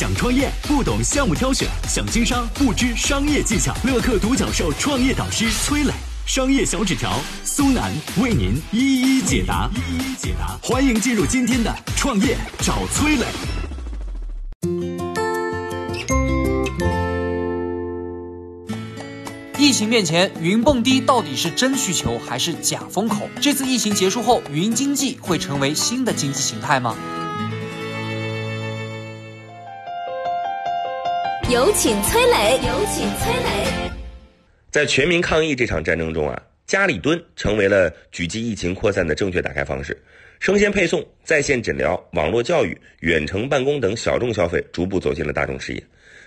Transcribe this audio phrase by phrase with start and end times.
[0.00, 3.74] 想创业不懂项目挑选，想经商不知商业技巧。
[3.84, 5.92] 乐客独角兽创业导师崔磊，
[6.24, 9.68] 商业小纸条苏南为您一一解答。
[9.74, 13.26] 一一解答，欢迎进入今天的创业找崔磊。
[19.58, 23.28] 疫情面前，云蹦迪到底是真需求还是假风口？
[23.38, 26.96] 这次疫情结束后，云经济会成为新的经济形态吗？
[31.50, 32.60] 有请崔磊。
[32.64, 33.90] 有请崔磊。
[34.70, 40.00] 在全民抗疫这场战争中啊，家里蹲成为了狙击疫情扩散的正确打开方式。
[40.38, 45.82] 生鲜配送、在线诊疗、网络教育、远程办公等小众消费逐步走进了大众视野。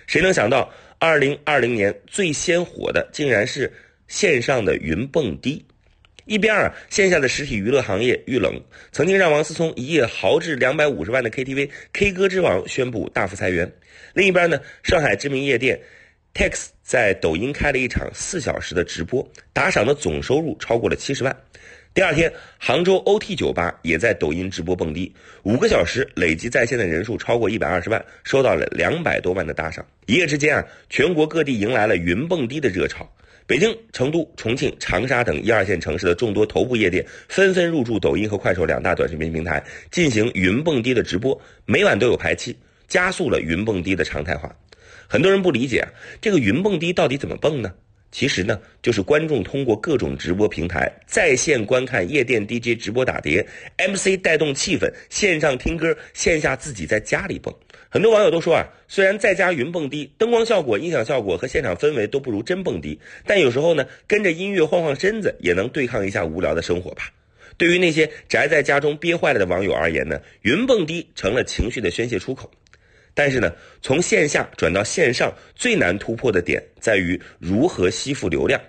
[0.08, 3.72] 谁能想到，二零二零年最先火的竟然是
[4.10, 5.66] 线上的云蹦迪？
[6.26, 8.60] 一边啊，线下的实体娱乐行业遇冷，
[8.92, 13.68] 曾经让王思聪一夜豪掷两百五十万的 KTV K 歌之王宣布大幅裁员；
[14.14, 15.80] 另一边呢，上海知名夜店
[16.34, 21.36] Tex 在抖音开了一场四小时的直播，打赏的总收入超过了七十万。
[21.94, 25.14] 第二天，杭州 OT 酒吧也在抖音直播蹦迪，
[25.44, 29.86] 五个小时累计在线的人数超过一百二十万，收到了两百多万的打赏。
[30.08, 33.08] 一夜之间啊，全国各地迎来了云蹦迪的热潮。
[33.46, 42.56] 北京、成都、重庆、长沙等一二线城市的众多头部夜店纷纷入驻抖音和快手两大短视频平台，进行云蹦迪的直播，每晚都有排期，
[42.88, 44.54] 加速了云蹦迪的常态化。
[45.08, 45.90] 很多人不理解啊，
[46.22, 47.74] 这个云蹦迪到底怎么蹦呢？
[48.14, 53.44] 其实呢，就是观众通过各种直播平台在线观看夜店 DJ 直播打碟
[53.80, 57.52] ，MC 带动气氛，线上听歌，线下自己在家里蹦。
[57.90, 67.10] 很多网友都说啊，虽然在家云蹦迪，灯光效果、音响效果和现场氛围都不如真蹦迪，但有时候呢，跟着音乐晃晃身子，也能对抗一下无聊的生活吧。
[67.58, 72.50] 对于那些宅在家中憋坏了的网友而言呢，云蹦迪成了情绪的宣泄出口。
[73.14, 78.60] 但是呢，从线下转到线上，最难突破的点在于如何吸附流量。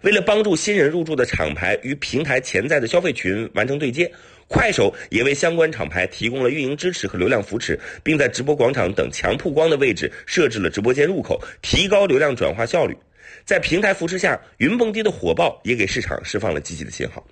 [0.00, 4.10] 为了帮助新人入驻的厂牌与平台潜在的消费群完成对接，
[4.48, 12.96] 快手也为相关厂牌提供了运营支持和流量扶持，并在直播广场等强曝光的位置设置了直播间入口，提高流量转化效率。
[13.44, 17.24] 在平台扶持下，云蹦迪的火爆也给市场释放了积极的信号。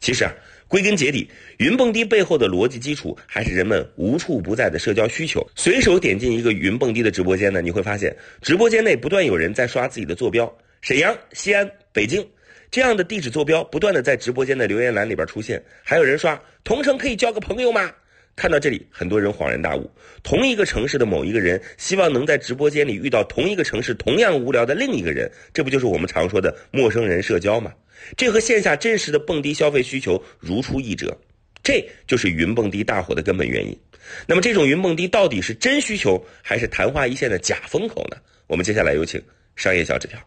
[0.00, 0.34] 其实啊。
[0.70, 5.44] 归根结底，云蹦迪背后的逻辑基础还是人们无处不在的社交需求。
[5.56, 12.24] 随手点进一个云蹦迪的直播间呢，你会发现直播间内不断有人在刷自己的坐标，沈阳、西安、北京
[12.70, 15.60] 这样的地址坐标不断的在直播间的留言栏里边出现。
[15.82, 17.90] 还有人刷同城可以交个朋友吗？
[18.36, 19.90] 看到这里，很多人恍然大悟：
[20.22, 27.74] 同一个城市的某一个人希望能在直播间里遇到同一个城市同样无聊的另一个人，这不就是我们常说的陌生人社交吗？
[28.16, 31.18] 这和线下真实的蹦迪消费需求如出一辙，
[31.62, 33.78] 这就是云蹦迪大火的根本原因。
[34.26, 38.16] 那么，这种云蹦迪到底是真需求还是昙花一现的假风口呢？
[38.46, 39.22] 我们接下来有请
[39.54, 40.18] 商业小纸条。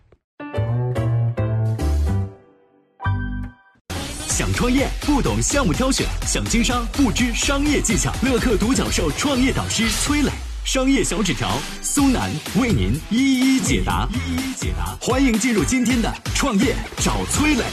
[4.53, 8.13] 创业不懂项目挑选，想经商不知商业技巧。
[8.21, 10.29] 乐客独角兽创业导师崔磊。
[10.63, 11.49] 商业小纸条，
[11.81, 14.07] 苏南为您一一解答。
[14.13, 17.63] 一一解答，欢迎进入今天的创业找崔磊。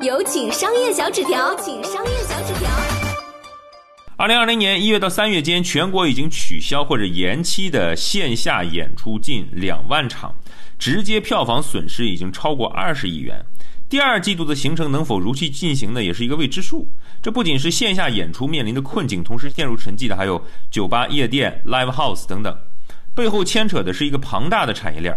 [0.00, 2.68] 有请商业小纸条，请商业小纸条。
[4.16, 10.34] 二零二零年一月到三月间，全国已经取消或者延期的线下演出近两万场，
[10.78, 13.44] 直接票房损失已经超过二十亿元。
[13.88, 16.02] 第二季度的行程能否如期进行呢？
[16.02, 16.88] 也是一个未知数。
[17.22, 22.56] 这不仅是线下演出面临的困境，同时陷入沉寂的还有酒吧、夜店、live house 等等，
[23.14, 25.16] 背后牵扯的是一个庞大的产业链。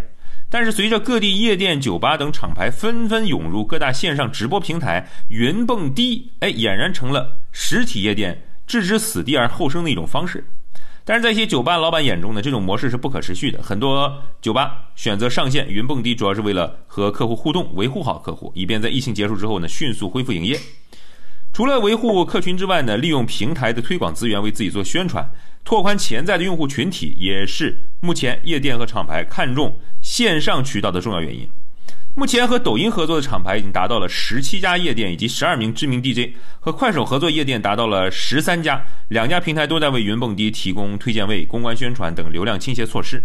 [0.49, 10.45] 但是随着各地夜店、酒吧等厂牌纷纷涌入各大线上直播平台，云蹦迪哎俨然成了实体夜店置之死地而后生的一种方式。
[11.09, 13.63] 但是在一些酒吧老板眼中呢，这种模式是不可持续的。
[13.63, 20.59] 很多酒吧选择上线云蹦迪，主要是为了和客户互动，维护好客户，以便在疫情结束之后呢，迅速恢复营业。
[21.53, 25.25] 除了维护客群之外呢，利用平台的推广资源为自己做宣传，
[25.63, 31.47] 拓宽潜在的用户群体，也是目前夜店和厂牌看重线上渠道的重要原因。
[32.17, 43.21] 目前和抖音合作的厂牌已经达到了十七家夜店以及十二名知名 DJ，和快手合作夜店达到了十三家，两家平台都在为云蹦迪提供推荐位、公关宣传等流量倾斜措施。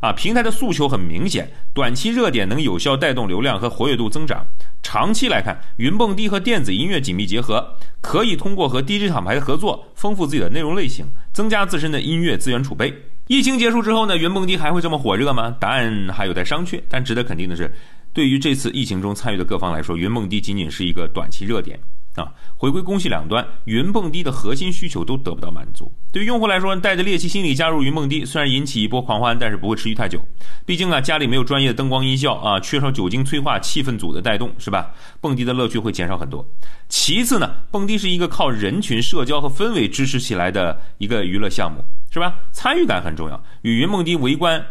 [0.00, 4.46] 啊，平台的诉求很明显，短期热点能有效带动流量和活跃度增长。
[4.82, 11.04] 长期来看，云蹦迪和电子音乐紧密结合，可以通过和 DJ 厂牌的合作，丰富自己的内容类型，
[11.34, 12.94] 增加自身的音乐资源储备。
[13.26, 15.54] 疫情结束之后呢，云蹦迪还会这么火热吗？
[15.60, 16.80] 答案还有待商榷。
[16.88, 17.70] 但值得肯定的是。
[18.12, 21.78] 对于这次疫情中参与的各方来说，云梦迪仅仅是一个短期热点。
[22.14, 25.90] 啊，回归供需两端，云蹦迪的核心需求都得不到满足。
[26.12, 30.22] 对于用户来说，带着猎奇心理加入云蹦迪，虽然引起一波狂欢，但是不会持续太久。
[30.66, 34.90] 毕竟啊，家里没有专业的灯光音效啊，缺少酒精催化气氛组的带动，是吧？
[35.22, 36.46] 蹦迪的乐趣会减少很多。
[36.86, 42.34] 其次呢，蹦迪是一个靠人群社交和氛围支持起来的一个娱乐项目，是吧？
[42.52, 43.42] 参与感很重要。
[43.62, 44.62] 与云蹦迪围观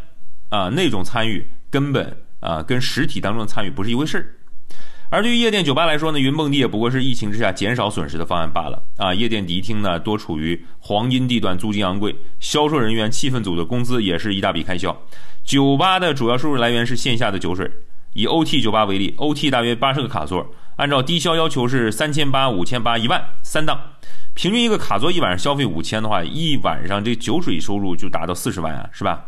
[0.49, 4.35] 啊那种参与，根本啊跟实体当中的参与不是一回事儿。
[5.09, 9.13] 而对于夜店酒吧来说呢，云蹦迪也不过是疫情之下减少损失的方案罢了啊！
[9.13, 14.97] 夜店迪厅呢多处于黄金地段，租金昂贵，销售人员、气氛组的工资也是一大笔开销。
[15.43, 17.69] 酒吧的主要收入来源是线下的酒水。
[18.13, 23.79] 以 OT 酒吧为例，OT 大约八十个卡座，按照低消要求是三千八、五千八、一万三档，
[24.33, 29.25] 平均一个卡座一晚上消费五千的话，一晚上这酒水收入就达到四十万啊，是吧？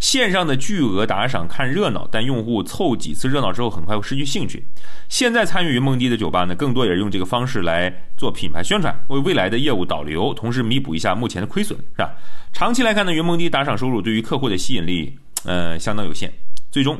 [0.00, 4.64] 线上的巨额打赏看热闹，但用户凑几次热闹之后，很快会失去兴趣。
[5.08, 12.14] 现在参与云梦迪的酒吧呢，更多也是用这个方式来做品牌宣传，为未来的业务导流，同时弥补一下目前的亏损，是吧？
[12.52, 16.32] 长期来看呢，云梦迪打赏收入对于客户的吸引力，呃，相当有限。
[16.70, 16.98] 最终，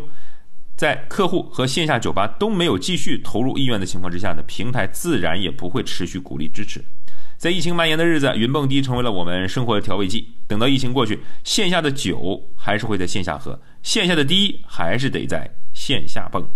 [0.77, 6.85] 在客户和线下酒吧都没有继续投入意愿的情况之下呢，平台自然也不会持续鼓励支持。
[7.41, 10.29] 在疫情蔓延的日子，云蹦迪成为了我们生活的调味剂。
[10.47, 16.47] 等到疫情过去，线下的酒还是会在线下喝，线下的迪还是得在线下蹦。